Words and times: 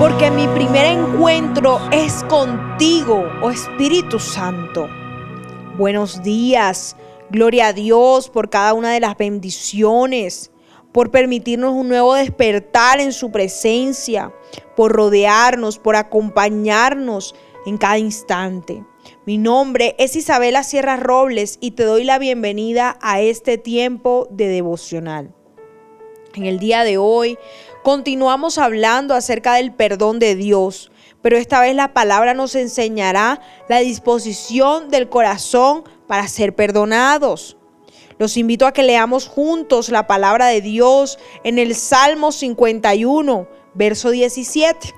porque 0.00 0.30
mi 0.30 0.48
primer 0.48 0.86
encuentro 0.86 1.78
es 1.92 2.24
contigo, 2.24 3.22
oh 3.42 3.50
Espíritu 3.50 4.18
Santo. 4.18 4.88
Buenos 5.76 6.22
días, 6.22 6.96
gloria 7.28 7.66
a 7.66 7.72
Dios 7.74 8.30
por 8.30 8.48
cada 8.48 8.72
una 8.72 8.92
de 8.92 9.00
las 9.00 9.18
bendiciones, 9.18 10.52
por 10.90 11.10
permitirnos 11.10 11.74
un 11.74 11.90
nuevo 11.90 12.14
despertar 12.14 12.98
en 12.98 13.12
su 13.12 13.30
presencia, 13.30 14.32
por 14.74 14.92
rodearnos, 14.92 15.78
por 15.78 15.96
acompañarnos 15.96 17.34
en 17.66 17.76
cada 17.76 17.98
instante. 17.98 18.82
Mi 19.26 19.36
nombre 19.36 19.96
es 19.98 20.16
Isabela 20.16 20.62
Sierra 20.62 20.96
Robles 20.96 21.58
y 21.60 21.72
te 21.72 21.82
doy 21.82 22.04
la 22.04 22.18
bienvenida 22.18 22.96
a 23.02 23.20
este 23.20 23.58
tiempo 23.58 24.28
de 24.30 24.48
devocional. 24.48 25.34
En 26.34 26.46
el 26.46 26.60
día 26.60 26.84
de 26.84 26.96
hoy 26.96 27.38
continuamos 27.82 28.58
hablando 28.58 29.14
acerca 29.14 29.54
del 29.54 29.72
perdón 29.72 30.20
de 30.20 30.36
Dios, 30.36 30.92
pero 31.22 31.36
esta 31.36 31.60
vez 31.60 31.74
la 31.74 31.92
palabra 31.92 32.34
nos 32.34 32.54
enseñará 32.54 33.40
la 33.68 33.78
disposición 33.78 34.90
del 34.90 35.08
corazón 35.08 35.82
para 36.06 36.28
ser 36.28 36.54
perdonados. 36.54 37.56
Los 38.18 38.36
invito 38.36 38.66
a 38.66 38.72
que 38.72 38.84
leamos 38.84 39.26
juntos 39.26 39.88
la 39.88 40.06
palabra 40.06 40.46
de 40.46 40.60
Dios 40.60 41.18
en 41.42 41.58
el 41.58 41.74
Salmo 41.74 42.30
51, 42.30 43.48
verso 43.74 44.10
17. 44.10 44.94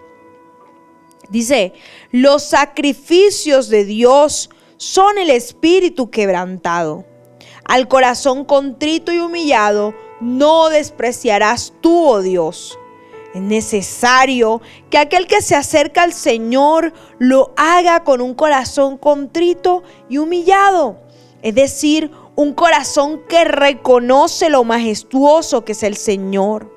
Dice, 1.31 1.73
los 2.11 2.43
sacrificios 2.43 3.69
de 3.69 3.87
Dios 3.87 4.51
son 4.77 5.17
el 5.17 5.31
espíritu 5.31 6.11
quebrantado. 6.11 7.07
Al 7.65 7.89
corazón 7.89 8.45
contrito 8.45 9.13
y 9.13 9.21
humillado 9.21 9.95
no 10.23 10.69
despreciarás 10.69 11.75
tú, 11.81 12.07
oh 12.07 12.23
Dios. 12.23 12.79
Es 13.35 13.41
necesario 13.41 14.61
que 14.89 14.99
aquel 14.99 15.27
que 15.27 15.43
se 15.43 15.57
acerca 15.57 16.03
al 16.03 16.13
Señor 16.13 16.93
lo 17.19 17.53
haga 17.57 18.05
con 18.05 18.21
un 18.21 18.35
corazón 18.35 18.99
contrito 18.99 19.83
y 20.09 20.19
humillado. 20.19 20.99
Es 21.43 21.55
decir, 21.55 22.11
un 22.37 22.55
corazón 22.55 23.23
que 23.29 23.45
reconoce 23.45 24.49
lo 24.49 24.65
majestuoso 24.65 25.65
que 25.65 25.73
es 25.73 25.83
el 25.83 25.97
Señor. 25.97 26.71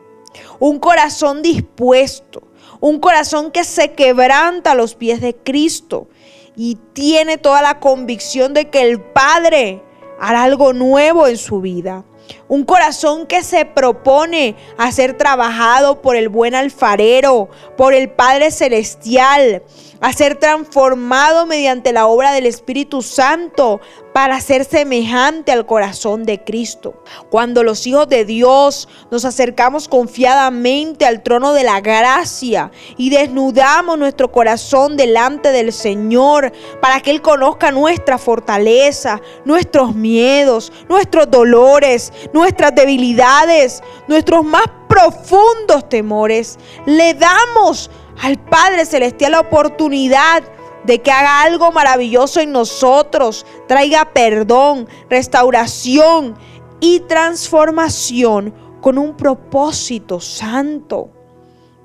Un 0.60 0.80
corazón 0.80 1.42
dispuesto. 1.42 2.42
Un 2.80 3.00
corazón 3.00 3.52
que 3.52 3.64
se 3.64 3.94
quebranta 3.94 4.72
a 4.72 4.76
los 4.76 4.96
pies 4.96 5.22
de 5.22 5.36
Cristo 5.36 6.08
y 6.56 6.78
tiene 6.94 7.38
toda 7.38 7.62
la 7.62 7.80
convicción 7.80 8.54
de 8.54 8.70
que 8.70 8.82
el 8.82 9.02
Padre 9.02 9.84
hará 10.20 10.44
algo 10.44 10.73
nuevo 10.73 11.28
en 11.28 11.38
su 11.38 11.62
vida. 11.62 12.06
Un 12.48 12.64
corazón 12.64 13.26
que 13.26 13.44
se 13.44 13.66
propone 13.66 14.56
a 14.78 14.92
ser 14.92 15.18
trabajado 15.18 16.02
por 16.02 16.16
el 16.16 16.30
buen 16.30 16.54
alfarero, 16.54 17.50
por 17.76 17.94
el 17.94 18.10
Padre 18.10 18.52
Celestial, 18.52 19.64
a 20.00 20.14
ser 20.14 20.36
transformado 20.36 21.48
mediante 21.48 21.92
la 21.92 22.06
obra 22.06 22.32
del 22.32 22.46
Espíritu 22.46 23.02
Santo 23.02 23.82
para 24.14 24.40
ser 24.40 24.64
semejante 24.64 25.52
al 25.52 25.66
corazón 25.66 26.23
de 26.23 26.42
Cristo. 26.42 27.04
Cuando 27.30 27.64
los 27.64 27.86
hijos 27.86 28.08
de 28.08 28.23
Dios 28.23 28.88
nos 29.12 29.26
acercamos 29.26 29.90
confiadamente 29.90 31.06
al 31.06 31.22
trono 31.22 31.52
de 31.52 31.64
la 31.64 31.82
gracia 31.82 32.72
y 32.96 33.10
desnudamos 33.10 33.98
nuestro 33.98 34.32
corazón 34.32 34.96
delante 34.96 35.52
del 35.52 35.73
Señor 35.73 36.54
para 36.82 37.02
que 37.02 37.12
Él 37.12 37.22
conozca 37.22 37.72
nuestra 37.72 38.18
fortaleza, 38.18 39.22
nuestros 39.44 39.96
miedos, 39.96 40.72
nuestros 40.88 41.30
dolores, 41.30 42.14
nuestras 42.36 42.75
debilidades, 42.75 43.81
nuestros 44.09 44.44
más 44.44 44.66
profundos 44.89 45.87
temores, 45.87 46.60
le 46.86 47.14
damos 47.14 47.89
al 48.21 48.37
Padre 48.37 48.86
Celestial 48.86 49.32
la 49.32 49.39
oportunidad 49.39 50.43
de 50.83 51.02
que 51.02 51.11
haga 51.11 51.43
algo 51.43 51.71
maravilloso 51.71 52.42
en 52.42 52.52
nosotros, 52.52 53.45
traiga 53.70 54.11
perdón, 54.14 54.89
restauración 55.10 56.36
y 56.82 56.99
transformación 56.99 58.54
con 58.81 58.98
un 58.98 59.15
propósito 59.15 60.20
santo. 60.20 61.10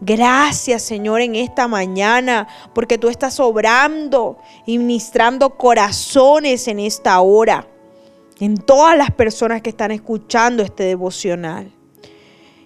Gracias 0.00 0.82
Señor 0.82 1.20
en 1.20 1.36
esta 1.36 1.68
mañana 1.68 2.48
porque 2.74 2.98
tú 2.98 3.08
estás 3.08 3.38
obrando 3.38 4.38
y 4.66 4.78
ministrando 4.78 5.50
corazones 5.50 6.66
en 6.66 6.80
esta 6.80 7.20
hora, 7.20 7.68
en 8.40 8.56
todas 8.56 8.96
las 8.96 9.10
personas 9.10 9.62
que 9.62 9.70
están 9.70 9.90
escuchando 9.90 10.62
este 10.62 10.84
devocional. 10.84 11.72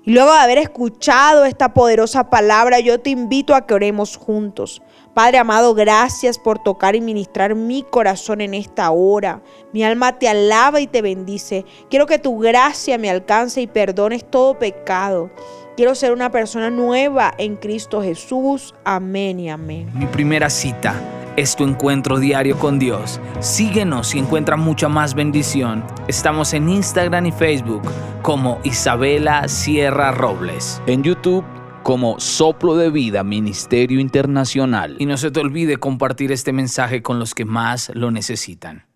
Y 0.06 0.12
luego 0.12 0.32
de 0.32 0.38
haber 0.38 0.58
escuchado 0.58 1.44
esta 1.44 1.72
poderosa 1.72 2.28
palabra, 2.28 2.78
yo 2.78 3.00
te 3.00 3.10
invito 3.10 3.54
a 3.54 3.66
que 3.66 3.74
oremos 3.74 4.16
juntos. 4.16 4.82
Padre 5.14 5.38
amado, 5.38 5.74
gracias 5.74 6.38
por 6.38 6.62
tocar 6.62 6.94
y 6.94 7.00
ministrar 7.00 7.54
mi 7.54 7.84
corazón 7.84 8.40
en 8.40 8.52
esta 8.52 8.90
hora. 8.90 9.42
Mi 9.72 9.82
alma 9.82 10.18
te 10.18 10.28
alaba 10.28 10.80
y 10.80 10.86
te 10.86 11.00
bendice. 11.00 11.64
Quiero 11.88 12.06
que 12.06 12.18
tu 12.18 12.38
gracia 12.38 12.98
me 12.98 13.08
alcance 13.08 13.62
y 13.62 13.66
perdones 13.66 14.28
todo 14.28 14.58
pecado. 14.58 15.30
Quiero 15.76 15.94
ser 15.94 16.12
una 16.12 16.30
persona 16.30 16.68
nueva 16.68 17.32
en 17.38 17.56
Cristo 17.56 18.02
Jesús. 18.02 18.74
Amén 18.84 19.41
y 19.41 19.48
amén. 19.48 19.91
Mi 19.94 20.06
primera 20.06 20.50
cita 20.50 20.94
es 21.37 21.56
tu 21.56 21.65
encuentro 21.65 22.19
diario 22.19 22.59
con 22.59 22.78
Dios. 22.78 23.21
Síguenos 23.41 24.15
y 24.15 24.19
encuentra 24.19 24.56
mucha 24.56 24.89
más 24.89 25.15
bendición. 25.15 25.84
Estamos 26.09 26.55
en 26.55 26.69
Instagram 26.69 27.27
y 27.27 27.33
Facebook 27.33 27.83
como 28.22 28.61
Isabela 28.65 29.49
Sierra 29.49 30.12
Robles. 30.12 30.81
En 30.87 31.03
YouTube 31.03 31.45
como 31.83 32.19
Soplo 32.19 32.77
de 32.77 32.91
Vida 32.91 33.22
Ministerio 33.22 34.00
Internacional. 34.00 34.97
Y 34.99 35.06
no 35.06 35.17
se 35.17 35.31
te 35.31 35.41
olvide 35.41 35.77
compartir 35.77 36.33
este 36.33 36.53
mensaje 36.53 37.03
con 37.03 37.19
los 37.19 37.34
que 37.34 37.45
más 37.45 37.91
lo 37.95 38.11
necesitan. 38.11 38.87